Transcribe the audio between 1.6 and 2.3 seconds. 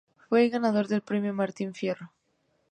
Fierro.